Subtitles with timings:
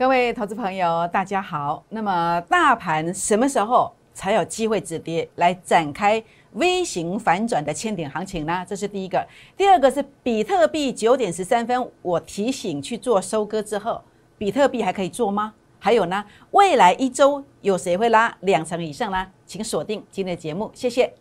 [0.00, 1.84] 各位投资朋友，大家好。
[1.90, 8.64] 那么，大盘什么时候才有机会止跌，来展开 V 型反转的千点行情呢？
[8.66, 9.22] 这是第一个。
[9.58, 14.00] 第二个是比特币九点十三分，我提醒去做收割之后，
[14.38, 15.52] 比特币还可以做吗？
[15.78, 19.26] 还有呢，未来一周有谁会拉两成以上呢？
[19.44, 21.12] 请锁定今天的节目，谢谢。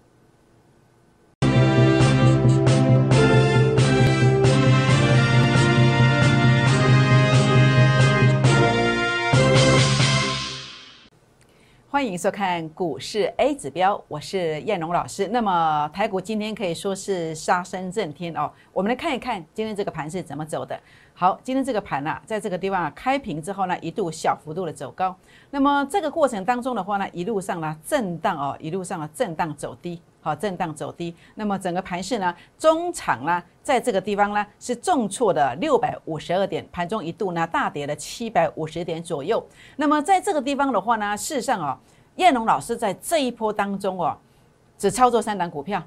[11.92, 15.28] 欢迎收看股市 A 指标，我是燕龙老师。
[15.30, 18.52] 那么台股今天可以说是杀声震天哦。
[18.72, 20.80] 我们来看一看今天这个盘是怎么走的。
[21.16, 25.16] 好，今天这个盘呢，在这个地方啊开平之后呢，一度小幅度的走高。
[25.50, 30.00] 那么这个过程当中的话呢，一路上呢震荡哦，一路上呢震荡走低。
[30.22, 31.16] 好，震荡走低。
[31.36, 39.46] 那么整个盘势呢，中场呢，在这个地方呢是重挫的六百五十二点，盘中一度呢大跌了七百五十点左右。
[39.78, 41.78] 那么在这个地方的话呢，事实上哦，
[42.18, 44.18] 燕龙老师在这一波当中哦，
[44.78, 45.82] 只操作三档股票。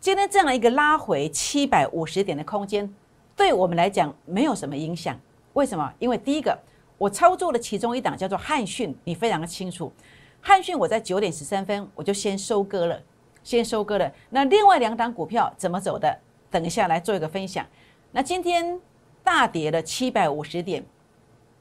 [0.00, 2.92] 今天这样一个拉回七百五十点的空间，
[3.36, 5.16] 对我们来讲没有什么影响。
[5.52, 5.92] 为什么？
[5.98, 6.58] 因为第一个，
[6.96, 9.92] 我操作的其中一档叫做汉讯，你非常的清楚。
[10.40, 13.00] 汉讯我在九点十三分我就先收割了。
[13.42, 16.18] 先收割了，那另外两档股票怎么走的？
[16.50, 17.64] 等一下来做一个分享。
[18.12, 18.78] 那今天
[19.22, 20.84] 大跌了七百五十点，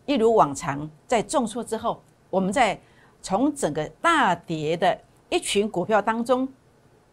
[0.06, 2.80] 一如往常，在重挫之后，我们在
[3.22, 6.48] 从整个大跌的一群股票当中，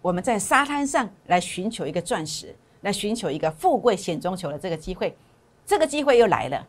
[0.00, 5.16] 我们在沙滩上来寻求一个钻石，来寻求一个富贵险中求的这个机会。
[5.64, 6.66] 这个机会又来了，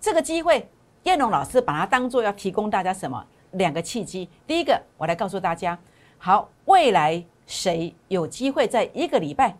[0.00, 0.68] 这个机会，
[1.04, 3.24] 燕龙老师把它当做要提供大家什么？
[3.52, 4.28] 两个契机。
[4.46, 5.78] 第一个，我来告诉大家，
[6.18, 7.24] 好，未来。
[7.50, 9.56] 谁有机会在一个礼拜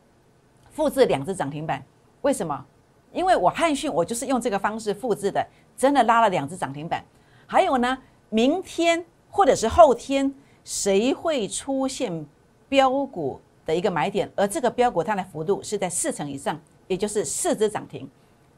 [0.71, 1.85] 复制两只涨停板？
[2.21, 2.65] 为什么？
[3.13, 5.45] 因为我汉讯，我就是用这个方式复制的，
[5.77, 7.05] 真的拉了两只涨停板。
[7.49, 12.25] 还有呢，明天或者是后天，谁会出现
[12.69, 14.31] 标股的一个买点？
[14.37, 16.57] 而这个标股它的幅度是在四成以上，
[16.87, 18.09] 也就是四只涨停。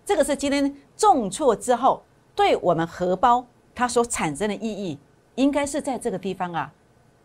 [0.05, 2.03] 这个是今天重挫之后
[2.35, 4.99] 对我们荷包它所产生的意义，
[5.37, 6.71] 应该是在这个地方啊。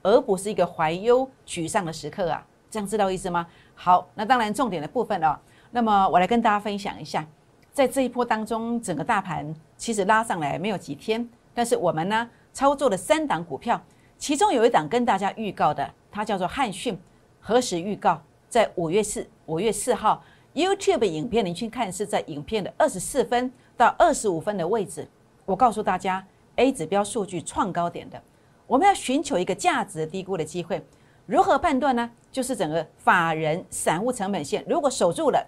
[0.07, 2.41] 而不是一个怀忧沮丧的时刻啊，
[2.72, 3.45] 这样知道意思吗？
[3.75, 5.38] 好，那当然重点的部分哦。
[5.72, 7.28] 那么我来跟大家分享一下，
[7.73, 13.81] 在这一波当中，整个大盘其实拉上来没有几天，但是我们呢操作了三档股票，
[14.17, 16.97] 其中有一档跟大家预告的，它叫做汉讯。
[17.41, 18.22] 何时预告？
[18.47, 20.23] 在五月四五月四号
[20.53, 25.06] YouTube 影片，您去看是在影片的二十四分到二十五分的位置，
[25.44, 26.25] 我告诉大家
[26.56, 28.23] A 指标数据创高点的。
[28.67, 30.85] 我们要寻求一个价值低估的机会，
[31.25, 32.11] 如何判断呢？
[32.31, 35.44] 就是整个法人散户成本线如果守住了，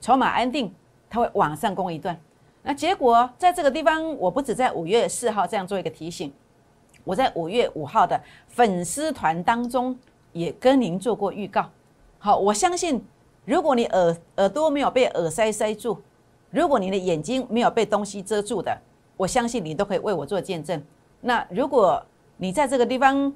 [0.00, 0.72] 筹码安定，
[1.08, 2.16] 它会往上攻一段。
[2.62, 6.32] 那结果在这个地方，我不止在五月四号这样做一个提醒，
[7.02, 9.98] 我在五月五号的粉丝团当中
[10.32, 11.68] 也跟您做过预告。
[12.18, 13.02] 好，我相信
[13.46, 15.98] 如果你耳耳朵没有被耳塞塞住，
[16.50, 18.76] 如果你的眼睛没有被东西遮住的，
[19.16, 20.80] 我相信你都可以为我做见证。
[21.20, 22.04] 那如果
[22.40, 23.32] 你在这个地方，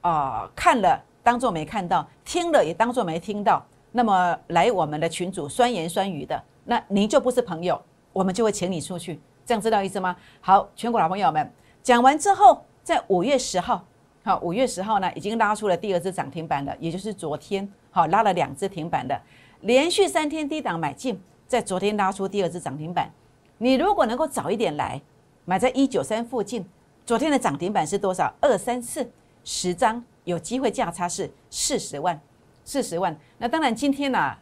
[0.00, 3.60] 啊，看了当做没看到，听了也当做没听到。
[3.90, 7.80] 那么来我们的群主酸言酸语的，那您就不是朋友，
[8.12, 9.20] 我们就会请你出去。
[9.44, 10.14] 这样知道意思吗？
[10.40, 11.52] 好，全国老朋友们，
[11.82, 13.84] 讲完之后，在五月十号，
[14.22, 19.20] 好，五月十号呢，已经拉出了第二只涨停板了，也就是昨天，好，拉了两只停板的，
[19.62, 23.10] 连续三天低档买进，在昨天拉出第二只涨停板。
[23.58, 25.02] 你如果能够早一点来，
[25.44, 26.64] 买在一九三附近。
[27.10, 28.32] 昨天的涨停板是多少？
[28.40, 29.04] 二三四
[29.42, 32.16] 十张，有机会价差是四十万，
[32.64, 33.18] 四十万。
[33.36, 34.32] 那当然，今天呢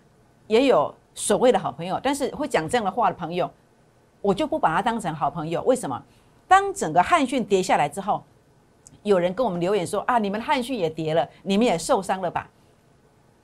[0.48, 3.50] 也有所谓的好朋友，但是会讲这样的话的朋友，
[4.20, 5.62] 我就不把他当成好朋友。
[5.62, 6.04] 为什么？
[6.46, 8.22] 当整个汉讯跌下来之后，
[9.02, 12.50] 有人跟我们留言说啊，你们汉讯也跌了，你们也受伤了吧？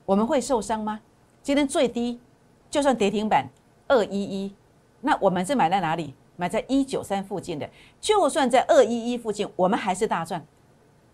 [0.04, 1.00] 我们会受伤吗？
[1.42, 2.20] 今天最低
[2.68, 3.48] 就算跌停板
[3.88, 4.54] 二一一，
[5.00, 6.12] 那我们是买在哪里？
[6.36, 7.68] 买在一九三附近的，
[8.00, 10.44] 就算在二一一附近，我们还是大赚。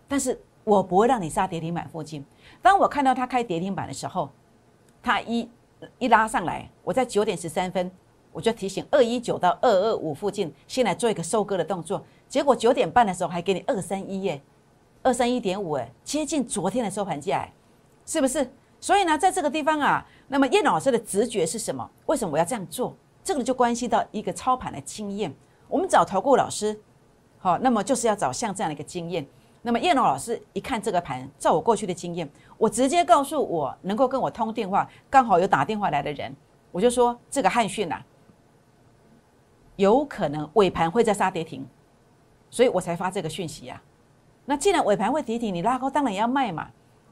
[0.07, 2.25] 但是我不会让你杀跌停板附近。
[2.61, 4.29] 当我看到它开跌停板的时候，
[5.01, 5.49] 它一
[5.99, 7.89] 一拉上来，我在九点十三分，
[8.31, 12.03] 我就提醒二一九到二二五附近，先来做一个收割的动作。
[12.27, 14.41] 结果九点半的时候还给你二三一耶，
[15.01, 17.47] 二三一点五哎，接近昨天的收盘价，
[18.05, 18.49] 是不是？
[18.79, 21.89] 所以呢，在这个地方啊，那么叶老师的直觉是什么？
[22.07, 22.95] 为什么我要这样做？
[23.23, 25.33] 这个就关系到一个操盘的经验。
[25.67, 26.79] 我们找投顾老师，
[27.39, 29.25] 好，那么就是要找像这样的一个经验。
[29.61, 36.35] 那么叶龙老师一看这个盘，照我过去的经验，我直接告诉我能够跟我通电话，刚好有打电话来的人，
[36.71, 38.01] 我就说这个汉讯呐，
[39.75, 41.65] 有可能尾盘会在杀跌停，
[42.49, 43.81] 所以我才发这个讯息呀。
[44.45, 46.69] 那既然尾盘会跌停你拉高，当然也要卖嘛，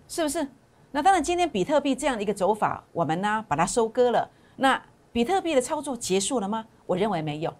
[0.07, 0.47] 是不是？
[0.91, 4.27] 那当然，今天比特币这样的一个走法，我们呢把它收割了。
[4.55, 4.81] 那
[5.19, 6.65] 比特币的操作结束了吗？
[6.85, 7.53] 我认为没有，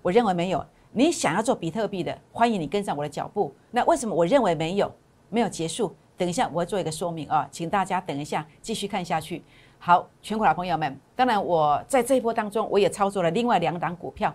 [0.00, 0.64] 我认为没有。
[0.92, 3.52] 你想要做比特币的，欢迎你跟上我的脚步。
[3.72, 4.88] 那为什么我认为没有，
[5.28, 5.92] 没有结束？
[6.16, 9.42] 等一下我会做一个说明啊，请大家等一下继续看下去。
[9.80, 14.32] 好，全国老朋友们，当然我在这一波当中，我也操作了另外两档股票。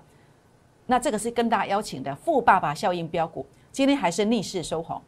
[0.86, 5.02] 那这个是跟大家邀请的富爸爸效应标股，今天还是逆势收红。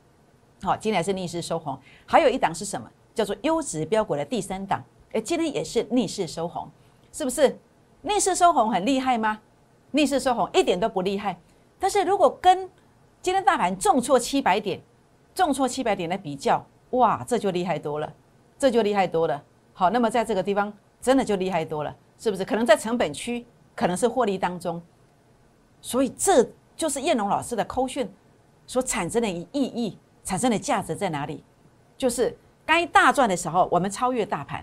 [0.61, 1.77] 好，今天还是逆势收红。
[2.05, 2.89] 还有一档是什么？
[3.13, 4.81] 叫做优质标股的第三档，
[5.11, 6.65] 哎，今天也是逆势收红，
[7.17, 7.57] 是不是？
[8.03, 9.39] 逆势收红很厉害吗？
[9.89, 11.35] 逆势收红一点都不厉害。
[11.79, 12.69] 但是如果跟
[13.23, 14.79] 今天大盘重挫七百点，
[15.33, 18.13] 重挫七百点来比较，哇，这就厉害多了，
[18.59, 19.43] 这就厉害多了。
[19.73, 20.71] 好，那么在这个地方
[21.01, 22.45] 真的就厉害多了，是不是？
[22.45, 23.43] 可能在成本区，
[23.75, 24.79] 可能是获利当中，
[25.81, 28.07] 所以这就是叶龙老师的扣讯
[28.67, 31.43] 所产生的意义，产生的价值在哪里？
[31.97, 32.37] 就是。
[32.63, 34.61] 该大赚的时候，我们超越大盘；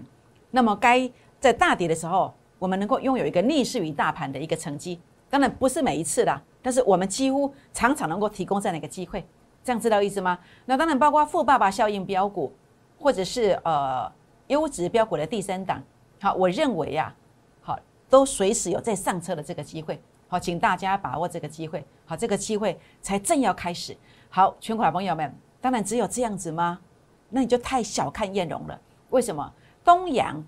[0.50, 1.10] 那么该
[1.40, 2.34] 在大跌的时候，
[2.64, 4.99] 我们能够拥有一个逆势于大盘的一个成绩。
[5.28, 9.22] 当然不是每一次的，但是我们几乎常常能够提供这样的一个机会。
[9.62, 10.38] 这样知道意思吗？
[10.64, 12.50] 那当然包括富爸爸效应标股，
[12.99, 14.11] 或者是呃
[14.46, 15.82] 优质标股的第三档。
[16.22, 17.14] 好，我认为呀，
[17.61, 17.78] 好
[18.08, 20.00] 都随时有在上车的这个机会。
[20.26, 21.84] 好，请大家把握这个机会。
[22.06, 23.94] 好，这个机会才正要开始。
[24.31, 25.31] 好，全国朋友们，
[25.61, 26.81] 当然只有这样子吗？
[27.28, 28.81] 那你就太小看燕荣了。
[29.11, 29.52] 为什么？
[29.84, 30.43] 东阳，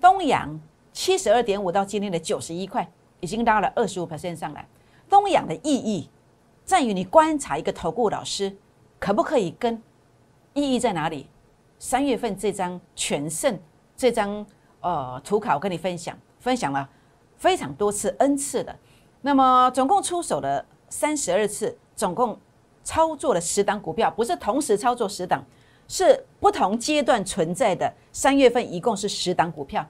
[0.00, 0.48] 东阳
[0.92, 2.88] 七十二点五到今天的九十一块，
[3.20, 4.66] 已经拉了二十五 percent 上来。
[5.08, 6.08] 东阳的意义
[6.64, 8.56] 在于你观察一个投顾老师
[8.98, 9.82] 可不可以跟，
[10.54, 11.28] 意义在哪里？
[11.78, 13.58] 三月份这张全胜
[13.96, 14.44] 这张
[14.80, 16.88] 呃图卡，我跟你分享，分享了
[17.36, 18.78] 非常多次 n 次的，
[19.22, 22.38] 那么总共出手了三十二次，总共
[22.84, 25.44] 操作了十档股票，不是同时操作十档。
[25.92, 27.92] 是不同阶段存在的。
[28.12, 29.84] 三月份一共是十档股票，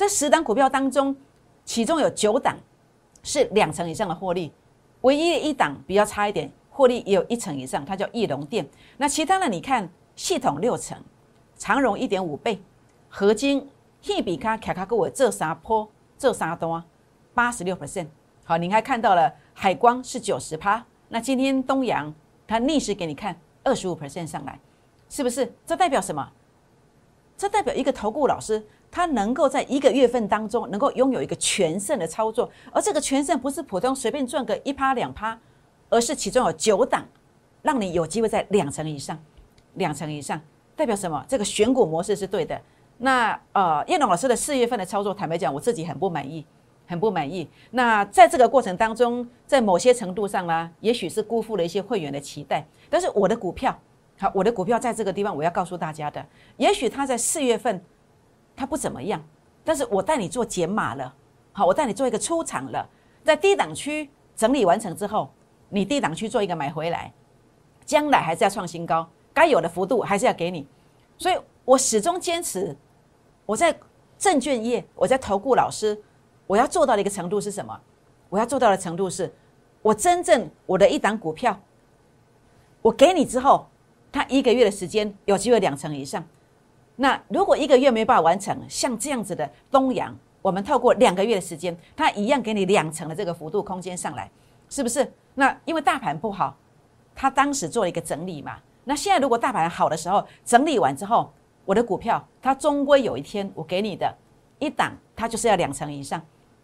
[0.00, 1.14] 这十档股票当中，
[1.62, 2.56] 其中有九档
[3.22, 4.50] 是两成以上的获利，
[5.02, 8.66] 唯一的一档比较差一点，获利也有一成以上，它叫翼龙店。
[8.96, 9.86] 那其他的你看，
[10.16, 10.96] 系统六成，
[11.58, 12.58] 长荣一点五倍，
[13.10, 13.68] 合金、
[14.00, 15.86] 希比卡、卡卡跟我这三坡
[16.16, 16.82] 这三多
[17.34, 18.06] 八十六 percent。
[18.42, 22.10] 好，你还看到了海光是九十趴，那今天东阳
[22.48, 24.58] 它逆势给你看二十五 percent 上来。
[25.10, 25.52] 是不是？
[25.66, 26.26] 这代表什么？
[27.36, 35.38] 这代表一个投顾老师，他能够在一个月份当中能够拥有一个全胜的操作，而这个全胜不是普通随便赚个一趴两趴，
[35.88, 37.06] 而是其中有九档，
[37.62, 39.18] 让你有机会在两成以上，
[39.74, 40.40] 两成以上，
[40.74, 41.24] 代表什么？
[41.28, 42.60] 这个选股模式是对的。
[42.98, 46.44] 那呃，叶龙老师的四月份的操作，坦白讲，我自己很不满意，
[46.86, 47.48] 很不满意。
[47.70, 53.78] 那在这个过程当中，在某些程度上呢，也许是辜负了一些会员的期待，但是我的股票。
[54.18, 56.22] 好，我的股票在这个地方，我要告诉大家的，
[56.58, 57.82] 也许它在四月份
[58.60, 59.18] 它不怎么样，
[59.64, 61.14] 但是我带你做减码了，
[61.50, 62.86] 好，我带你做一个出场了，
[63.24, 65.30] 在低档区整理完成之后，
[65.70, 67.10] 你低档区做一个买回来，
[67.86, 70.68] 将来还是要创新高，该有的幅度还是要给你，
[71.16, 72.76] 所以我始终坚持，
[73.46, 73.74] 我在
[74.18, 75.98] 证券业，我在投顾老师，
[76.46, 77.80] 我要做到的一个程度是什么？
[78.28, 79.32] 我要做到的程度是，
[79.80, 81.58] 我真正我的一档股票，
[82.82, 83.66] 我给你之后。
[84.12, 86.26] 他一个月的时间有机会两成以上，
[87.02, 94.30] 那如果一个月没办法完成，像这样子的东阳，我们透过两个月的时间，它一样给你两成的这个幅度空间上来，
[94.68, 95.10] 是不是？
[95.34, 96.54] 那因为大盘不好，
[97.14, 98.58] 他当时做了一个整理嘛。
[98.84, 101.32] 那现在如果大盘好的时候，整理完之后，
[101.64, 104.14] 我的股票它终归有一天我给你的
[104.58, 106.20] 一档，它就是要两成以上，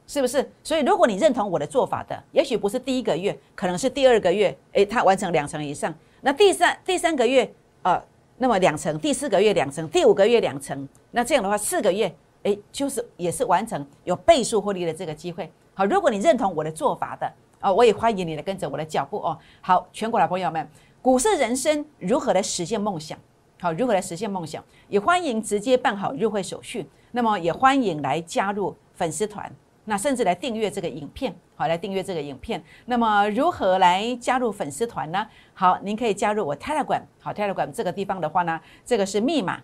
[0.07, 0.47] 是不是？
[0.62, 5.95] 所以如果你认同我的做法的，也许不是第一个月，可能是第二个月，诶，它完成两成以上。
[6.21, 7.50] 那第三第三个月，
[7.83, 8.02] 呃，
[8.38, 15.50] 那么两成，第四个月两成，第五个月两成，那这样的话四个月，哎，就是也是完成有倍数获利的这个机会。
[15.75, 19.38] 好，如果你认同我的做法的，啊，我也欢迎你来跟着我的脚步哦。
[19.61, 20.69] 好，全国的朋友们，
[21.00, 23.19] 股市人生如何来实现梦想？
[23.59, 24.62] 好，如何来实现梦想？
[24.88, 29.50] 也欢迎直接办好入会手续，那么也欢迎来加入粉丝团。
[29.88, 32.62] 那甚至来订阅这个影片，好，来订阅这个影片。
[32.87, 35.25] 那么如何来加入粉丝团呢？
[35.55, 39.62] 好，您可以加入我 Telegram，好，Telegram 这个地方的话呢，这个是密码，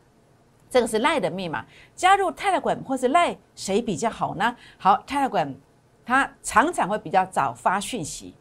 [0.71, 1.67] 这个是赖的密码。
[1.97, 4.55] 加入 Telegram 或是赖谁比较好呢？
[4.79, 5.53] 好，Telegram
[6.07, 8.33] 它常常会比较早发讯息，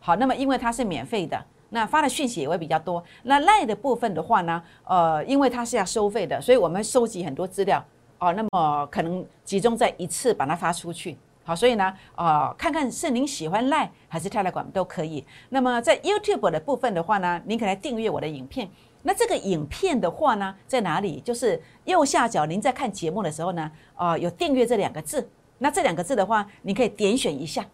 [0.00, 3.00] 好，那么因为它是免费的，那发的讯息也会比较多。
[3.22, 7.84] 那赖的部分的话呢，呃，因为它是要收费的，所以我们收集很多资料，
[8.18, 11.16] 哦，那么可能集中在一次把它发出去。
[11.48, 15.24] 好，所以呢，呃，看看是您喜欢赖还是泰来管都可以。
[15.48, 18.68] 那么在 YouTube 的部分的话呢，您可以来订阅我的影片。
[19.02, 21.22] 那这个影片的话呢，在哪里？
[21.22, 25.26] 就是右下角，您在看节目的时候呢，啊，有订阅这两个字。
[25.56, 27.64] 那这两个字的话，你可以点选一下。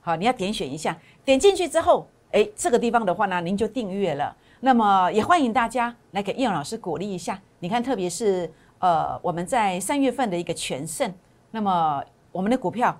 [0.00, 4.36] 好，你要点选一下，点进去之后，哎，这个地方的话呢，您就订阅了。
[4.60, 7.42] 那么也欢迎大家来给叶老师鼓励一下。
[7.58, 11.12] 你看，特别是呃，我们在三月份的一个全胜，
[11.50, 12.96] 那么我们的股票。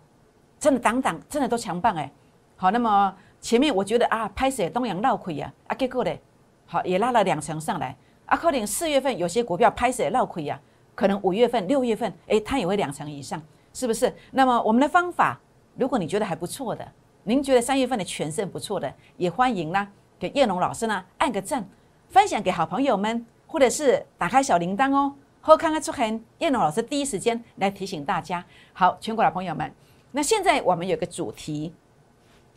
[0.58, 2.10] 真的挡挡真的都强棒哎，
[2.56, 6.20] 好，那么前面我觉得啊，拍死东阳绕亏呀，啊结果嘞，
[6.64, 10.58] 好也拉了两成上来，啊可能四月份有些股票拍摄绕亏呀，
[10.94, 13.40] 可能五月份、六月份，哎，它也会两成以上，
[13.74, 14.12] 是不是？
[14.32, 15.38] 那么我们的方法，
[15.76, 16.86] 如果你觉得还不错的，
[17.24, 19.86] 您觉得三月份的全胜不错的，也欢迎呢，
[20.18, 21.64] 给叶龙老师呢按个赞，
[22.08, 28.42] 分享给好朋友们，或者是打开小铃铛哦，后看看出痕，叶龙老师第一时间来提醒大家。
[28.72, 29.70] 好，全国的朋友们。
[30.16, 31.74] 那现在我们有个主题，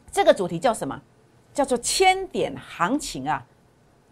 [0.09, 0.97] 这个主题叫什么？
[1.53, 3.45] 叫做千点行情啊！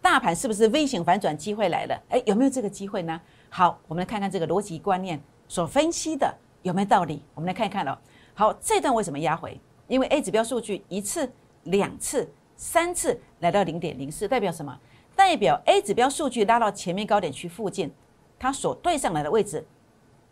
[0.01, 1.98] 大盘是不是微型反转机会来了？
[2.10, 3.22] 哎，有没有这个机会呢？
[3.50, 6.30] 好，我们来看看这个逻辑观念所分析的
[6.62, 7.24] 有没有道理？
[7.34, 7.98] 我们来看一看哦。
[8.34, 9.58] 好，这段为什么压回？
[9.88, 11.32] 因为 A 指标数据一次、
[11.63, 14.77] 两次、三次来到零点零四，代表什么？
[15.16, 17.89] 代表 A 指标数据拉到前面高点区附近，
[18.38, 19.66] 它所对上来的位置，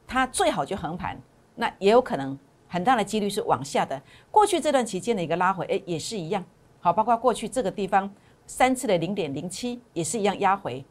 [0.06, 1.18] 它最好就横盘，
[1.56, 2.38] 那也有可能。
[2.68, 4.02] 很大的几率是往下的。
[4.32, 6.44] 过去这段期间的一个拉回，哎，也是一样。
[6.80, 8.12] 好，包括过去这个地方
[8.46, 10.84] 三次的零点零七，也是一样压回，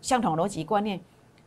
[0.00, 1.00] 相同逻辑观念。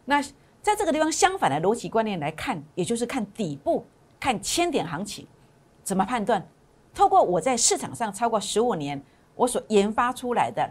[0.06, 0.22] 那
[0.62, 3.86] 在这个地方相反的逻辑观念来看，也就是看底部，
[4.20, 5.26] 看千点行情，
[5.84, 6.46] 怎么判断？
[6.94, 9.02] 透过我在市场上超过十五年，
[9.36, 10.64] 我所研发出来的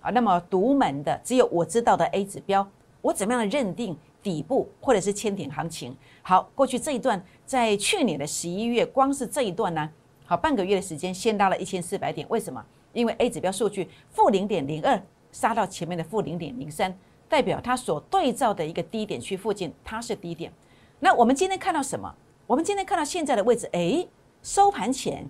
[0.00, 2.66] 啊，那么独门的，只有我知道的 A 指标，
[3.00, 3.96] 我怎么样的认定？
[4.22, 9.90] 底部或者是千点行情，好，过去这一段在去年的十一月，光是这一段呢，
[10.24, 12.24] 好半个月的时间，先拉了一千四百点。
[12.30, 12.64] 为什么？
[12.92, 15.02] 因为 A 指标数据负零点零二
[15.32, 16.96] 杀到前面的负零点零三，
[17.28, 20.52] 代表它所对照的一个低点区附近，它是低点。
[21.00, 22.14] 那我们今天看到什么？
[22.46, 24.06] 我们今天看到现在的位置，哎，
[24.44, 25.28] 收盘前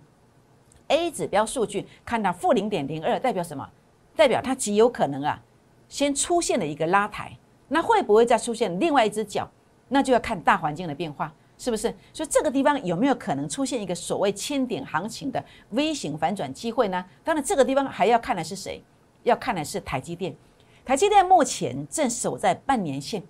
[0.88, 3.66] A 指标数据看到负零点零二，代表什么？
[4.14, 5.42] 代表它极有可能啊，
[5.88, 7.34] 先出现了一个拉抬。
[7.68, 9.50] 那会不会再出现另外一只脚？
[9.88, 11.94] 那就要看大环境的变化，是不是？
[12.10, 17.04] 所以这个地方有没有可能出现一个所谓千点行情的微型反转机会呢？
[17.22, 18.82] 当然，这个地方还要看的是谁？
[19.24, 20.34] 要看的是台积电。
[20.86, 23.22] 台积电目前正守在半年线。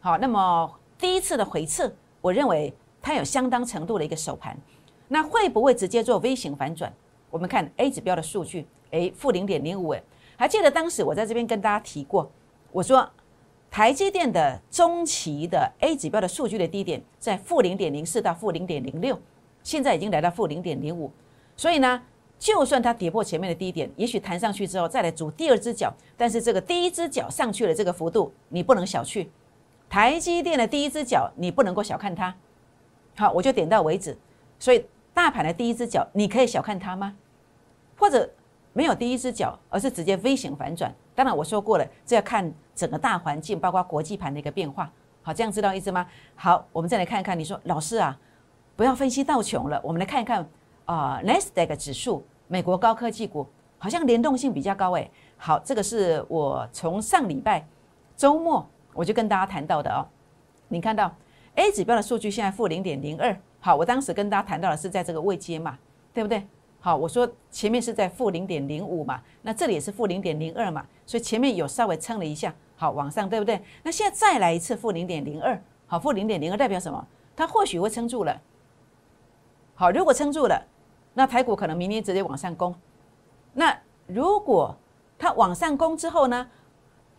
[0.00, 1.88] 好，那么第一次的回撤，
[2.20, 4.58] 我认为它有相当程度的一个首盘。
[5.06, 6.92] 那会不会直接做微型反转？
[7.30, 10.02] 我们看 A 指标的数据，诶，负零点零五，诶，
[10.36, 12.28] 还记得当时我在这边跟大家提过，
[12.72, 13.08] 我说。
[13.70, 19.20] 台积电的中期的 A 指标的数据的低点在负零点零四到负零点零六，
[19.62, 21.10] 现在已经来到负零点零五，
[21.56, 22.02] 所以呢，
[22.38, 29.26] 就算它跌破前面的低点，也许弹上去之后再来组第二只脚，但是这个第一只脚上去了这个幅度你不能小觑，
[29.90, 32.34] 台积电的第一只脚你不能够小看它，
[33.16, 34.16] 好，我就点到为止。
[34.58, 37.14] 所以大盘的第一只脚你可以小看它吗？
[37.98, 38.30] 或者
[38.72, 40.94] 没有第一只脚，而是直接 V 型反转？
[41.14, 42.50] 当然我说过了，这要看。
[42.76, 44.92] 整个大环境，包括国际盘的一个变化，
[45.22, 46.06] 好，这样知道意思吗？
[46.36, 47.36] 好，我们再来看一看。
[47.36, 48.16] 你说老师啊，
[48.76, 50.46] 不要分析到穷了，我们来看一看
[50.84, 53.46] 啊，n e s d a q 指数，美国高科技股
[53.78, 55.10] 好像联动性比较高诶。
[55.38, 57.66] 好，这个是我从上礼拜
[58.14, 60.06] 周末我就跟大家谈到的哦。
[60.68, 61.10] 你看到
[61.54, 65.78] A 指标的数据现在负零点零二，好，我当时跟大家谈到的是在这个位阶嘛，
[66.12, 66.46] 对不对？
[66.78, 72.54] 好，我说前面是在负零点零五嘛，那这里也是负零点零二嘛，所以前面有稍微撑了一下。
[72.76, 73.62] 好，往上对不对？
[73.82, 77.06] 那现在再来一次负零点零二，好，负零点零二代表什么？
[77.34, 78.40] 它或许会撑住了。
[79.74, 80.62] 好，如果撑住了，
[81.14, 82.74] 那台股可能明天直接往上攻。
[83.54, 84.76] 那如果
[85.18, 86.48] 它往上攻之后呢？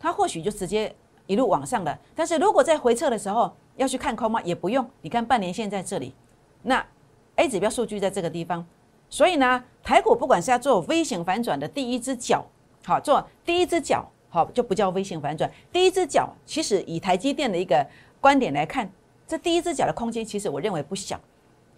[0.00, 0.94] 它或许就直接
[1.26, 1.98] 一路往上了。
[2.14, 4.40] 但是如果在回撤的时候要去看空吗？
[4.42, 4.88] 也不用。
[5.02, 6.14] 你看半年线在这里，
[6.62, 6.86] 那
[7.34, 8.64] A 指标数据在这个地方，
[9.10, 12.46] 所以呢，台股不管是要做 V 型反转的第一只脚，
[12.84, 14.08] 好，做第一只脚。
[14.30, 15.50] 好，就不叫微型反转。
[15.72, 17.86] 第一只脚，其实以台积电的一个
[18.20, 18.90] 观点来看，
[19.26, 21.18] 这第一只脚的空间，其实我认为不小。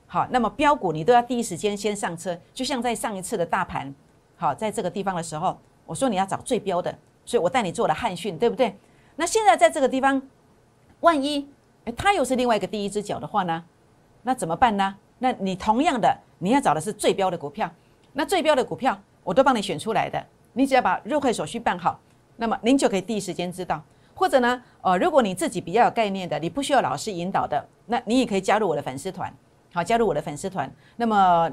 [0.07, 3.95] 好，那么标股你都要第一时间先上车，就像在上一次的大盘，
[4.37, 6.93] 好，在这个地方的时候，我说你要找最标的，
[7.25, 8.77] 所以我带你做了汉讯，对不对？
[9.15, 10.21] 那现在在这个地方，
[11.01, 11.49] 万一
[11.85, 13.65] 哎它又是另外一个第一只脚的话呢？
[14.23, 14.97] 那怎么办呢？
[15.21, 17.71] 那你同样的，你要找的是最标的股票，
[18.13, 22.01] 那最标的股票我都帮你选出来的，你只要把入会手续办好。
[22.41, 23.83] 那么您就可以第一时间知道，
[24.15, 29.31] 或者呢，呃，如果你自己比较有概念的，你不需要老师引导的，那你也可以加入我的粉丝团。
[29.75, 31.53] 好，加入我的粉丝团，那么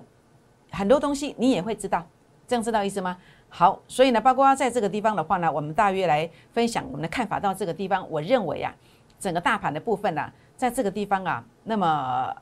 [0.72, 2.08] 很多东西你也会知道，
[2.48, 3.18] 这样知道意思吗？
[3.50, 7.38] 好，所以呢，包括在这个地方的话呢，我们大约来分享我们的看法。
[7.38, 8.74] 到这个地方，我认为啊，
[9.20, 12.34] 整个大盘的部分呢，在这个地方啊，那么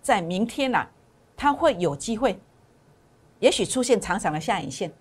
[0.00, 0.86] 在明天呢，
[1.36, 2.38] 它会有机会，
[3.40, 4.92] 也许出现长长的下影线。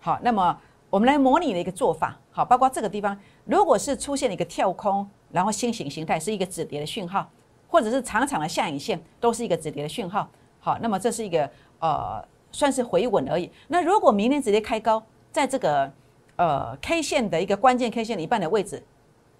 [0.00, 0.56] 好，那么
[0.90, 7.28] 我们来模拟的一个做法，好，包括这个地方，如果是出现了一个跳空，然后新形形态是一个止跌的讯号，
[7.68, 10.28] 或者是长长的下影线，都是一个止跌的讯号。
[10.60, 12.24] 好，那么这是一个呃。
[12.50, 13.52] 算是回稳而已。
[13.68, 15.92] 那如果明天直接开高，在这个
[16.36, 18.82] 呃 K 线的一个关键 K 线的一半的位置，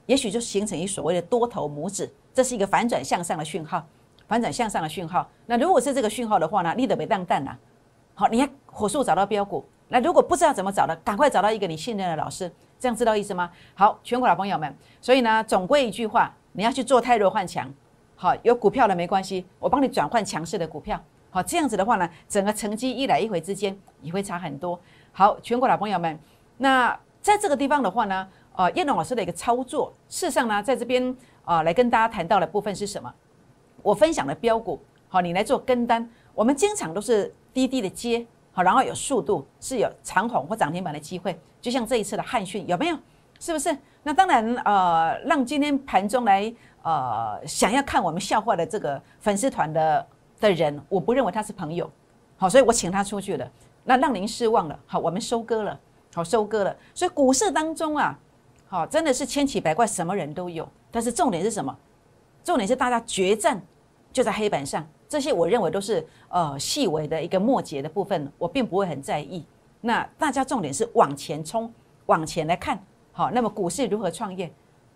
[0.05, 3.83] 也许就形成一所谓的多头拇指，这是一个反转向上的讯号，
[4.29, 5.27] 反转向上的讯号。
[5.47, 7.59] 那如果是这个讯号的话呢，你得别当蛋啊。
[8.15, 9.65] 好，你看火速找到标股。
[9.89, 13.51] 那如果不知道怎么找的，赶快找到一个你信任的老师，这样知道意思吗？
[13.75, 17.73] 好，全国老朋友们，所以呢，总归一句话，你要去做太弱换强。
[18.15, 21.01] 好，有股票的没关系，我帮你转换强势的股票。
[21.31, 24.79] 好，这样子的话呢，整个成绩一来一回之间也会差很多。
[25.13, 26.19] 好，全国老朋友们，
[26.57, 33.13] 那在这个地方的话呢，呃，叶龙老师的一个操作，事实上呢，在这边啊，来跟大家谈到的部分是什么？
[33.83, 38.27] 我分享的标股，好，你来做跟单，我们经常都是低低的接，
[38.59, 42.99] 好，然后有速度，是有长虹或涨停板的机会，就像这一次的汉讯，有没有？
[43.39, 43.79] 是不是？
[44.03, 50.05] 那当然，呃，让今天盘中来呃想要看我们笑话的这个粉丝团的。
[50.41, 51.89] 的人，我不认为他是朋友，
[52.37, 53.51] 好，所以我请他出去了，
[53.83, 55.81] 那让您失望了，好，我们收割了，
[56.15, 58.17] 好，收割了，所以股市当中啊，
[58.69, 61.77] 好，真的是千奇百怪，什么人都有，但是重点是什么？
[62.45, 63.61] 重点是大家决战
[64.13, 69.45] 就在黑板上，这些我认为都是呃细微的一个末节的部分，我并不会很在意。
[69.81, 71.73] 那大家重点是往前冲，
[72.07, 72.79] 往前来看，
[73.13, 74.53] 好，那么股市如何创业？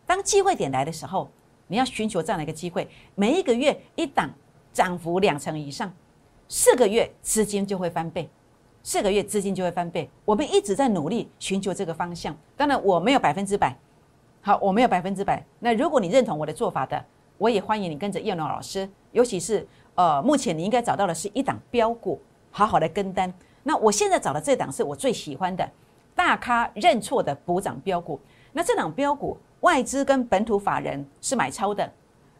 [0.06, 1.28] 当机会点来的时候，
[1.66, 4.30] 你要寻求这样的一个机会，每一个月一档。
[4.74, 5.92] 涨幅两成以上，
[6.48, 8.26] 四个月资金就会翻倍，
[8.82, 10.08] 四个月资金就会翻倍。
[10.24, 12.34] 我们一直在努力寻求这个方向。
[12.56, 13.76] 当然，我没有百分之百，
[14.40, 15.44] 好，我没有百分之百。
[15.58, 17.04] 那如果你认同我的做法的，
[17.36, 18.88] 我也欢迎你跟着叶龙老师。
[19.10, 23.32] 尤其是呃，目前你应该找到的是一档标股，好好的跟单。
[23.62, 25.68] 那我现在找的这档是我最喜欢的，
[26.14, 28.18] 大咖认错的补涨标股。
[28.52, 31.90] 那这档标股，外资跟本土法人是买超的。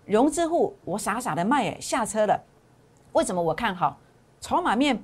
[0.05, 2.43] 融资户，我傻傻的卖，下车了。
[3.13, 3.99] 为什么我看好？
[4.41, 5.01] 筹码面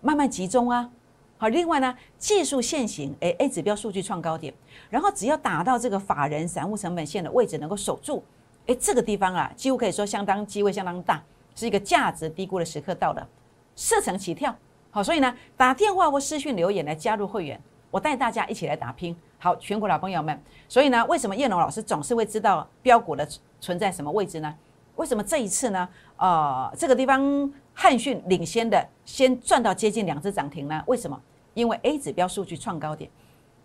[0.00, 0.90] 慢慢集中啊。
[1.36, 4.52] 好，另外呢，技术线型，哎，A 指标数据创高点，
[4.88, 8.24] 然后只要打到这个法人散户成本线的位置能够守住，
[8.66, 11.22] 哎，这个地方啊，几乎可以说相当机会相当大，
[11.58, 13.28] 是一个价值低估的时刻到了，
[13.74, 14.54] 射程起跳。
[14.90, 19.16] 好，所以呢，打电话或私讯留言来加入会员，我带大家一起来打拼。
[19.38, 23.28] 好，全国老朋友们，所以呢，为什么叶龙老师总是会知道标股的
[23.60, 24.54] 存在什么位置呢？
[24.94, 25.88] 为什么这一次呢？
[26.16, 30.82] 呃，这个地方汉讯领先的先赚到接近两只涨停呢？
[30.86, 31.20] 为什么？
[31.54, 33.10] 因为 A 指标数据创高点，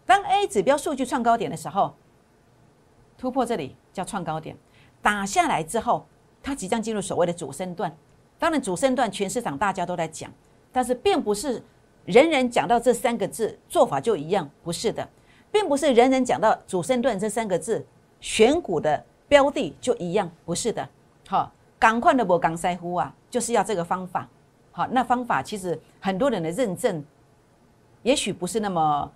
[0.05, 1.95] 当 A 指标数据创高点的时候，
[3.17, 4.57] 突破这里叫创高点，
[5.01, 6.05] 打下来之后，
[6.43, 7.91] 它即将进入所谓的主升段。
[8.37, 10.29] 当然，主升段全市场大家都在讲，
[10.71, 11.63] 但是并不是
[12.05, 15.07] 人人讲到这三个字做法就一样，不是的。
[15.49, 17.85] 并不是人人讲到主升段这三个字，
[18.19, 20.89] 选股的标的就一样，不是的。
[21.27, 24.27] 好，赶快的我港塞呼啊，就是要这个方法。
[24.71, 27.05] 好，那方法其实很多人的认证，
[28.01, 29.09] 也许不是那么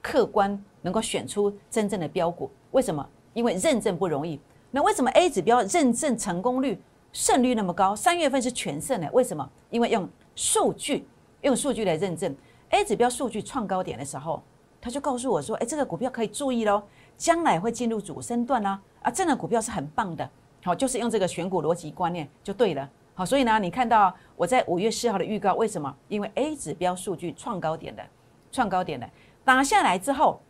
[0.00, 2.50] 客观，能够选出真正的标股。
[2.72, 3.06] 为什么？
[3.34, 4.40] 因为认证不容易。
[4.74, 6.82] 那为什么 A 指标认证成功率、
[7.12, 7.94] 胜率那么高？
[7.94, 9.48] 三月份是全胜的，为什么？
[9.70, 11.06] 因为用数据，
[11.42, 12.34] 用数据来认证
[12.70, 14.42] A 指标数据创高点的时候。
[14.80, 16.82] 他就告诉我说：“哎，这个股票可以注意喽，
[17.16, 18.78] 将来会进入主升段啦。
[19.00, 20.28] 啊，这样的股票是很棒的，
[20.64, 22.90] 好，就是用这个选股逻辑观念就对了。
[23.14, 25.96] 好，所以呢，你看到我在五月四号的预告，为什么？
[26.08, 28.02] 因为 A 指标数据创高点的，
[28.50, 29.08] 创高点的
[29.44, 30.40] 打下来之后，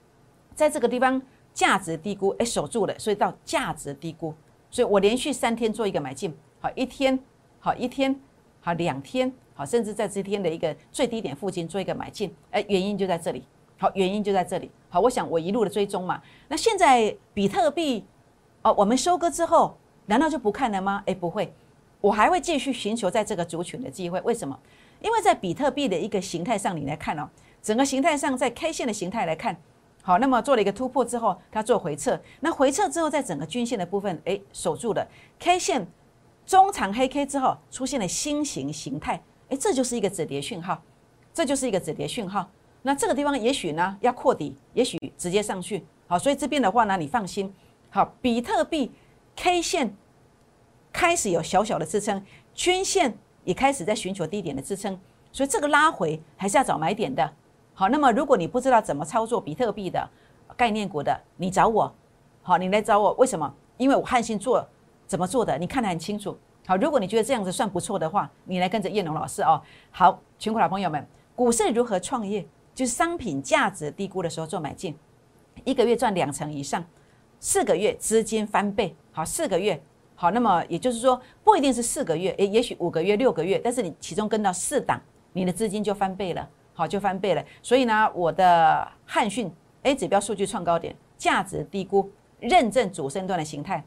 [0.55, 1.21] 在这个地方
[1.55, 4.35] 价值低估，哎，守住了，所以到价值低估，
[4.71, 7.19] 所以我连续三天做一个买进，好，一天，
[7.61, 8.21] 好，一天，
[8.61, 13.43] 好，两天，好，甚至在这天的一个最低点附近做一个买进，哎，原因就在这里。”
[13.77, 14.71] 好，原因就在这里。
[14.89, 16.23] 好，我想我一路的追踪嘛。
[16.47, 18.05] 那现在比特币，
[18.63, 21.03] 哦，我们收割之后，难道就不看了吗？
[21.07, 21.53] 诶，不会，
[22.01, 24.21] 我还会继续寻求在这个族群的机会。
[24.21, 24.57] 为什么？
[25.01, 27.29] 因为在比特币的一个形态上，你来看哦，
[27.61, 29.61] 整个形态上，在 K 线的形态来看，
[30.07, 35.87] 好，那么做了一个突破之后，它做回撤，那回撤之后，在整个均线的部分，诶，守住了 K 线
[36.45, 40.83] 中长黑 K 之后，出现了新型形态，诶，这就是一个止跌讯号，
[41.33, 42.47] 这就是一个止跌讯号。
[42.83, 47.51] 那这个地方也许呢要扩底，也许直接上去，好，所以这边的话呢，你放心，
[47.89, 48.93] 好，比特币
[49.35, 49.97] K 线
[50.93, 55.01] 开始有小小的支撑，均线也开始在寻求低点的支撑，
[55.33, 57.33] 所以这个拉回还是要找买点的。
[57.75, 60.09] 好，那么如果你不知道怎么操作比特币的
[60.57, 61.93] 概念股的，你找我，
[62.41, 63.53] 好，你来找我，为什么？
[63.77, 64.65] 因为我汉信做
[65.07, 66.39] 怎么做的，你看得很清楚。
[66.67, 69.61] 好，如果你觉得这样子算不错的话，你来跟着叶农老师哦。
[69.91, 72.47] 好，全国老朋友们，股市如何创业？
[72.75, 74.97] 就是商品价值低估的时候做买进，
[75.65, 76.85] 一个月赚两成以上，
[77.39, 78.97] 四个月资金翻倍。
[79.13, 79.81] 好，四个月。
[80.17, 85.01] 好，那么也就是说，不一定是四个月，诶，也许五个月、六个月，但是你其中跟到四档，
[85.33, 87.45] 你的资金就翻倍了，好，就翻倍了。
[87.63, 89.51] 所以呢，我的汉讯
[89.85, 92.11] A 指标数据创高点，价值低估，
[92.41, 93.83] 认证主升段的形态，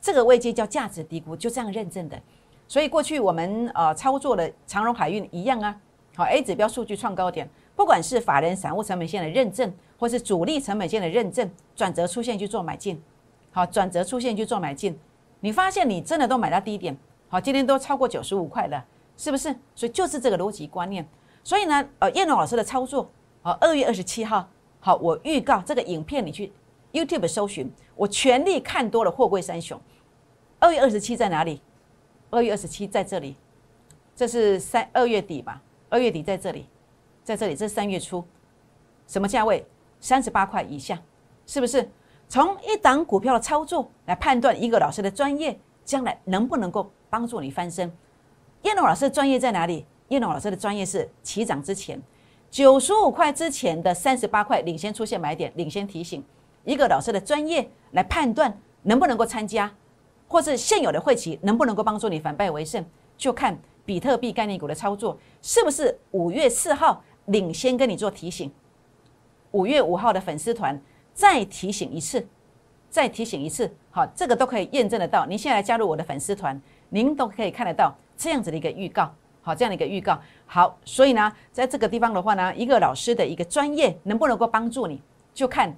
[0.00, 2.20] 这个位阶叫价值低估，就这样认证的。
[2.66, 5.76] 所以过去我们呃操作的长荣海运一样啊，
[6.16, 13.02] 好，A 指标数据创高点，不管是法人散户成本线的认证，或是主力成本线的认证，转折出现去做买进，
[13.50, 14.98] 好，转折出现去做买进。
[15.40, 16.96] 你发现你真的都买到低点，
[17.28, 18.84] 好，今天都超过九十五块了，
[19.16, 19.54] 是不是？
[19.74, 21.06] 所以就是这个逻辑观念。
[21.42, 23.10] 所以呢，呃，燕龙老师的操作，
[23.42, 24.48] 好，二月二十七号，
[24.78, 26.52] 好，我预告这个影片，你去
[26.92, 29.80] YouTube 搜寻，我全力看多了货柜三雄。
[30.58, 31.62] 二月二十七在哪里？
[32.30, 33.34] 二月二十七在这里，
[34.14, 35.60] 这是三二月底吧？
[35.88, 36.66] 二月底在这里，
[37.24, 38.22] 在这里，这是三月初，
[39.06, 39.66] 什么价位？
[39.98, 41.00] 三十八块以下，
[41.46, 41.90] 是不是？
[42.28, 47.92] 从一档股票的操作来判断一个老师的专业将来能不能够帮助你翻身。
[48.62, 49.84] 叶龙老师的专业在哪里？
[50.10, 52.00] 叶龙老师的专业是起涨之前，
[52.50, 56.22] 九十五块之前的三十八块领先出现买点，领先提醒
[56.64, 59.72] 一个老师的专业来判断能不能够参加，
[60.26, 62.84] 或是现有的会期能不能够帮助你反败为胜，
[63.16, 68.50] 就看比特币概念股的操作是不是五月四号领先跟你做提醒，
[69.52, 70.80] 五月五号的粉丝团。
[71.12, 72.26] 再提醒一次，
[72.88, 75.26] 再提醒一次，好，这个都可以验证得到。
[75.26, 80.18] 您现在加入我的粉丝团，您都可以看得到这样子的一个预告，好，这样的一个预告。
[80.46, 85.00] 好，所以呢，在这个地方的话呢，一个老师的一个专业能不能够帮助你，
[85.32, 85.74] 就看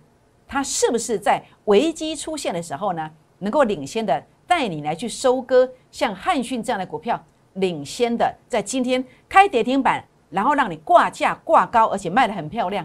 [0.47, 7.23] 他是不是在危机出现的时候呢，能够领先的带你来去收割像汉讯这样的股票，
[7.55, 12.85] 领先的在今天开跌停板，然后让你挂价挂高，而且卖得很漂亮。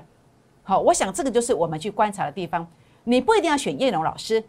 [0.63, 2.67] 好，我想这个就是我们去观察的地方。
[3.05, 4.43] 你不一定要选叶龙老师，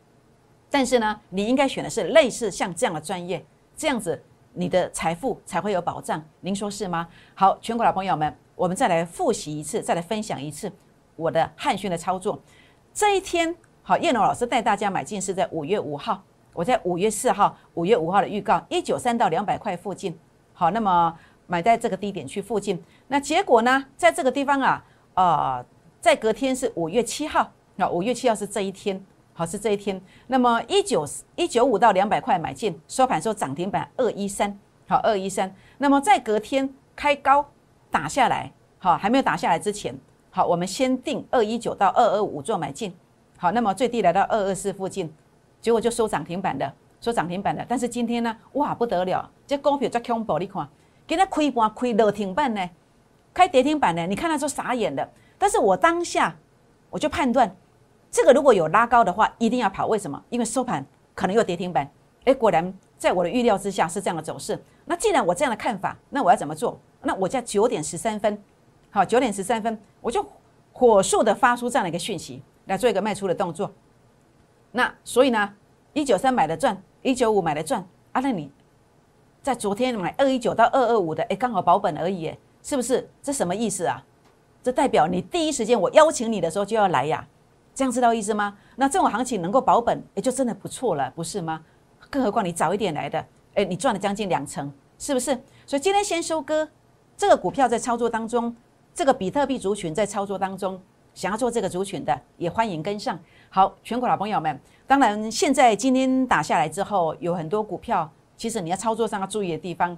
[0.68, 3.44] 但是呢，你应该选的是类似像这样的专业，
[3.76, 4.20] 这样子
[4.52, 6.22] 你的财富才会有保障。
[6.40, 7.08] 您说是吗？
[7.34, 10.70] 好，全国老朋友们，我们再来复习一次，再来分享一次
[11.16, 12.40] 我的汉讯的操作。
[12.92, 20.18] 这一天，好，叶龙老师带大家买进是在五月五号，我在五月四号、五月五号的预告一九三到两百块附近。
[20.52, 24.84] 好，那么买在这个低点区附近，那结果呢，在这个地方啊，
[25.14, 25.64] 呃。
[26.00, 29.04] 在隔天是五月七号，那五月七号是这一天，
[29.38, 30.03] 好是这一天。
[30.27, 35.55] 那么一九一九五到两百块买进，收盘收涨停板二一三，好二一三。
[35.77, 37.48] 那么在隔天开高
[37.88, 39.96] 打下来，好还没有打下来之前，
[40.33, 42.92] 好我们先定二一九到二二五做买进，
[43.37, 45.09] 好那么最低来到二二四附近，
[45.61, 47.64] 结果就收涨停板的，收涨停板的。
[47.68, 50.68] 但是今天呢，哇不得了，这股票在恐怖，你看，
[51.07, 52.70] 今天开盘开跌停板呢，
[53.33, 55.09] 开跌停板呢，你看他说傻眼的。
[55.38, 56.35] 但是我当下
[56.90, 57.55] 我就判断，
[58.10, 59.86] 这个如果有拉高的话，一定要跑。
[59.86, 60.22] 为什么？
[60.30, 61.88] 因为收盘可能又跌停板。
[62.24, 64.62] 诶，果然在我的预料之下是这样的走势。
[64.84, 66.78] 那既然我这样的看法，那我要怎么做？
[67.02, 68.42] 那我在九点十三分，
[68.90, 70.24] 好，九点十三分，我就
[70.72, 73.70] 火速的发出这样的一个讯息，来做一个卖出的动作。
[74.72, 75.54] 那所以呢，
[75.92, 78.50] 一九三买的赚，一九五买的赚啊，那你
[79.42, 83.08] 在昨天买二一九到二二五的，诶，刚好保本而已，是不是？
[83.22, 84.02] 这什么意思啊？
[84.62, 87.26] 这代表你第一时间我邀请你的时候就要来呀，
[87.78, 88.58] 这样知道意思吗？
[88.74, 91.62] 那这种行情能够保本，也就真的不错了，不是吗？
[92.10, 95.26] 更何况你早一点来的，哎，你赚了将近两成，是不是？
[95.64, 96.68] 所以今天先收割
[97.16, 98.52] 这个股票，在操作当中，
[98.92, 100.82] 这个比特币族群在操作当中，
[101.14, 103.16] 想要做这个族群的，也欢迎跟上。
[103.48, 109.96] 好，全国老朋友们，当然现在今天打下来之后，有很多股票，其实你要操作上要注意的地方。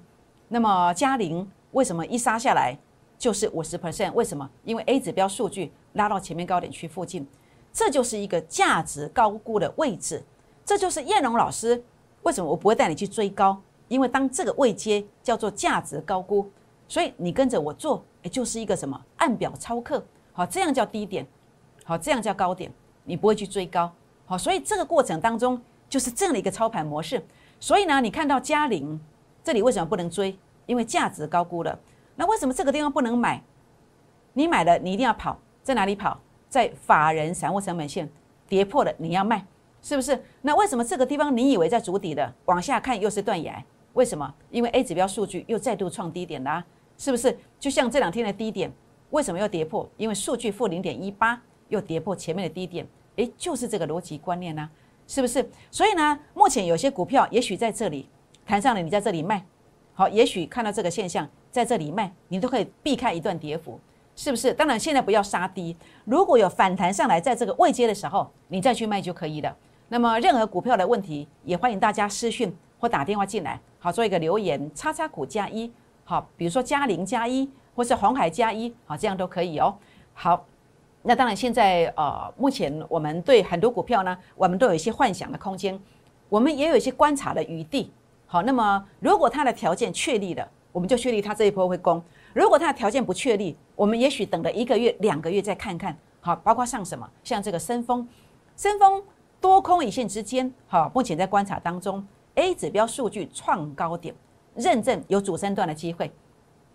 [0.48, 2.76] 那么嘉陵为什么一杀下来？
[3.16, 4.50] 就是五十 percent，为什么？
[4.64, 7.26] 因为 A 指标数据拉到前面高点区附近，
[7.72, 10.22] 这就是一个价值高估的位置。
[10.64, 11.82] 这就是燕龙老师
[12.22, 16.48] 为什么我不会带你去追高，因为当这个位阶叫做价值高估，
[16.86, 21.26] 所以你跟着我做，也就是一个什么按表操课，好，这样叫低点，
[21.84, 22.72] 好，这样叫高点，
[23.04, 23.90] 你不会去追高，
[24.26, 27.24] 好，所以这个过程当中就是这样的一个操盘模式。
[27.58, 28.98] 所以呢，你看到嘉陵
[29.42, 30.38] 这里为什么不能追？
[30.66, 31.76] 因为价值高估了。
[32.14, 33.42] 那为什么这个地方不能买？
[34.34, 36.20] 你买了，你一定要跑，在哪里跑？
[36.50, 38.06] 在法人散户成本线
[38.46, 39.46] 跌破了，你要卖，
[39.80, 40.22] 是不是？
[40.42, 43.64] 那为什么这个地方你以为在筑底的，往下看又是断崖？
[43.94, 44.34] 为什么？
[44.50, 46.64] 因为 A 指标数据又再度创低点啦，
[46.98, 47.38] 是不是？
[47.58, 48.70] 就像这两天的低点，
[49.10, 49.88] 为什么又跌破？
[49.96, 52.86] 因为数据负零点一八又跌破前面的低点，
[53.16, 54.68] 诶，就是这个逻辑观念呢，
[55.06, 55.48] 是不是？
[55.70, 58.08] 所以呢，目前有些股票也许在这里
[58.44, 59.44] 谈上了，你在这里卖，
[59.94, 63.78] 好，也许看到这个现象在这里卖，你都可以避开一段跌幅，
[64.20, 64.52] 是不是？
[64.52, 69.56] 当然现在不要杀低，如果有反弹上来，在这个未接的时候，你再去卖就可以了。
[69.88, 75.72] 那么任何股票的问题，也欢迎大家私讯或打电话进来，好做一个留言，叉叉股加一，
[76.04, 79.74] 好，比如说嘉陵加一，或是红海加一，好，这样都可以哦。
[80.12, 80.44] 好，
[81.00, 85.80] 那当然现在呃，目前我们对很多股票呢，我们都有一些幻想的空间，
[86.28, 87.90] 我们也有一些观察的余地。
[88.26, 91.98] 好，那么如果它的条件确立了，我们就确立它这一波会攻；
[92.34, 95.96] 如果它的条件不确立，我们也许等了一个月、两个月再看看。
[96.20, 98.06] 好，包括像什么，像这个深丰，
[98.54, 99.02] 深丰。
[99.40, 104.14] 多空一线之间，好，目前在观察当中，A 指标数据创高点，
[104.54, 106.12] 认证有主升段的机会。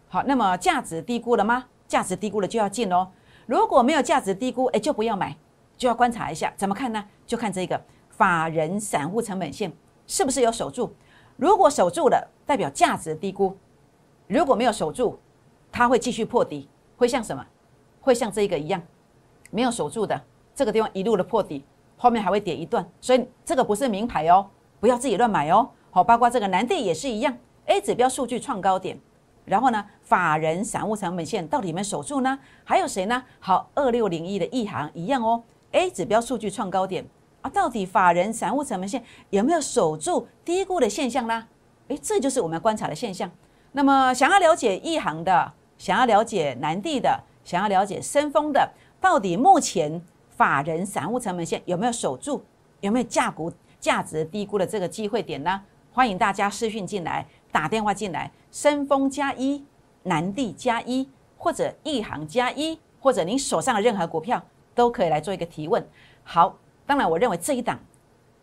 [0.08, 1.66] 好，那么价值低估了吗？
[1.88, 3.08] 价值低估了就要进哦。
[3.46, 5.38] 如果没有价值低估，哎，就不要买，
[5.78, 7.06] 就要观察一下，怎么看呢？
[7.28, 9.72] 就看这个法人散户成本线
[10.08, 10.92] 是不是有守住。
[11.38, 13.56] 如果守住了，代表价值低估；
[14.26, 15.20] 如果没有守住，
[15.72, 17.46] 它会继续破底，会像什么？
[18.02, 18.82] 会像这个一样，
[19.52, 20.22] 没有守住的
[20.54, 21.64] 这个地方一路的破底。
[21.98, 24.46] 后面还会跌一段，所以这个不是名牌哦，
[24.82, 25.70] 不要自己乱买哦。
[25.92, 27.36] 好，包括这个南地也是一样
[27.68, 29.00] ，A 指标数据创高点，
[29.46, 32.38] 然后呢，法人散户成本线到底有没有守住呢？
[32.66, 33.24] 还有谁呢？
[33.40, 37.06] 好，二六零一的一行一样哦，A 指标数据创高点
[37.42, 41.48] 啊，到底法人散户成本线有没有守住低估的现象呢？
[41.88, 43.32] 诶，这就是我们观察的现象。
[43.72, 50.02] 那么想要了解一行的，想要了解南地的，想要了解深丰的，到底目前？
[50.30, 52.44] 法人散户成本线有没有守住？
[52.82, 55.62] 有没有价股价值低估的这个机会点呢？
[55.94, 59.64] 欢迎大家私讯进来，打电话进来，深丰加一，
[60.04, 65.82] 南地加一，或者一行加一，或者您手上的任何股票都可以来做一个提问。
[66.22, 67.80] 好，当然我认为这一档，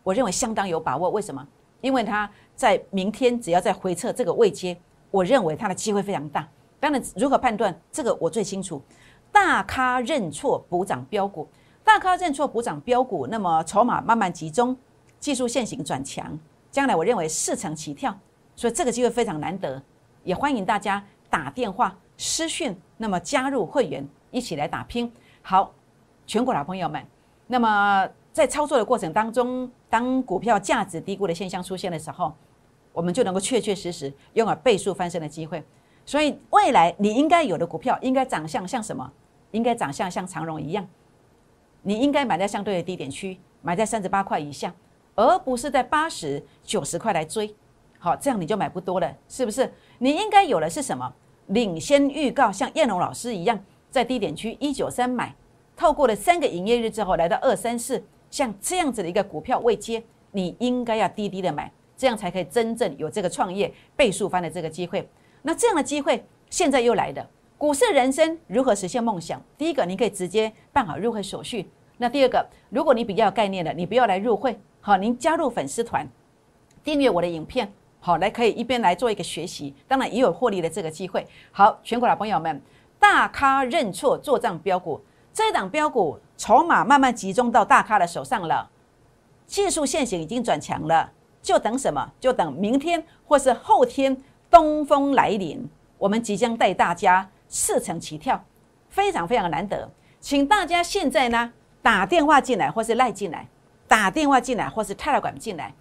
[0.01, 1.11] 我认为相当有把握。
[1.11, 1.47] 为什么？
[1.81, 4.75] 因为它在明天只要在回撤这个位阶，
[5.11, 6.49] 我认为它的机会非常大。
[6.83, 8.81] 当然，如何判断这个我最清楚。
[9.31, 11.47] 大咖认错补涨标股。
[11.81, 14.75] 大咖认错补涨标股，那么筹码慢慢集中，
[15.17, 16.37] 技术线型转强，
[16.69, 18.13] 将来我认为四成起跳，
[18.53, 19.81] 所以这个机会非常难得，
[20.25, 25.09] 也欢迎大家打电话私讯，那么加入会员一起来打拼。
[25.41, 25.71] 好，
[26.27, 27.01] 全国老朋友们，
[27.47, 32.33] 那么在操作的过程当中，当股票价值低估的现象出现的时候，
[32.91, 35.63] 我们就能够确确实实拥有倍数翻身的机会。
[36.05, 39.11] 所以未来你应该有的股票，应该长相像什么？
[39.51, 40.87] 应该长相像长荣一样。
[41.81, 44.73] 你应该买在相对的低点区，买在三十八块以下，
[45.15, 47.53] 而不是在八十九十块来追。
[47.99, 49.71] 好，这样你就买不多了，是不是？
[49.99, 51.13] 你应该有的是什么？
[51.47, 53.57] 领先预告，像燕龙老师一样，
[53.91, 55.33] 在低点区一九三买，
[55.75, 65.07] 透过了三个营业日之后来到二三四，像这样子的一个股票未接，你应该要低低的买，这样才可以真正有这个创业倍数翻的这个机会。
[65.43, 67.29] 那这样的机会现在又来了。
[67.57, 69.41] 股市人生如何实现梦想？
[69.57, 71.69] 第一个，你可以直接办好入会手续。
[71.97, 76.05] 那第二个，如果你比较有概念的，你不要来入会，好，您加入粉丝团，
[76.83, 81.25] 订阅我的影片，好，来可以一边来做一个学习，当然也有获利的这个机会。
[81.51, 82.61] 好，全国老朋友们，
[82.99, 84.99] 大咖认错做账标股，
[85.31, 88.69] 这档标股筹码慢慢集中到大咖的手上了，
[89.45, 92.11] 技术线型已经转强了，就等什么？
[92.19, 94.21] 就等明天或是后天
[94.53, 97.27] 东风来临，我们即将带大家。
[97.55, 98.43] 四成起跳，
[98.89, 99.87] 非常非常难得，
[100.19, 103.47] 请大家现在呢打电话进来，或是赖进来，
[103.87, 105.71] 打电话进来，或是泰来管进来，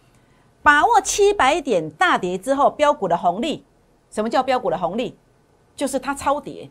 [0.63, 3.65] 把握七百点大跌之后标股的红利。
[4.11, 5.17] 什么叫标股的红利？
[5.75, 6.69] 就是它超跌，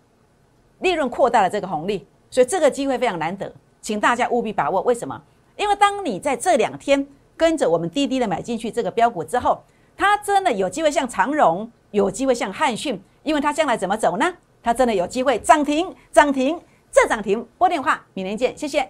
[0.79, 4.81] 利润扩大了这个红利，所以这个机会非常难得，请大家务必把握。
[4.81, 5.19] 为什么？
[5.57, 9.63] 因为当你在这两天跟着我们滴滴的买进去这个标股之后，
[9.97, 14.33] 它真的有机会像长荣，有机会像汉讯，因为它将来怎么走呢？
[14.63, 16.57] 它真的有机会涨停，涨停，
[16.89, 17.45] 这涨停。
[17.57, 18.89] 拨电话，明天见，谢谢。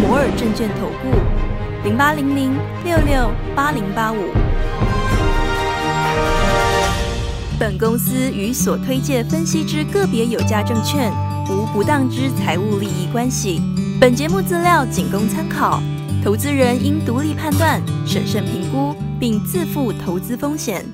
[0.00, 1.16] 摩尔证券投顾，
[1.84, 4.16] 零八零零六六八零八五。
[7.60, 11.12] 本公司与所推介分析之个别有价证券
[11.48, 13.62] 无不当之财务利益关系。
[14.00, 15.80] 本节目资料仅供参考，
[16.24, 20.84] 投资人应独立判断、审慎评估，并自负投资风险。